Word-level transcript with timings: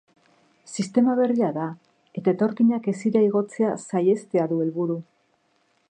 Sistema 0.75 1.13
berria 1.19 1.49
da, 1.57 1.67
eta 2.21 2.33
etorkinak 2.37 2.91
hesira 2.93 3.23
igotzea 3.27 3.79
saihestea 3.87 4.49
du 4.55 4.63
helburu. 4.65 4.99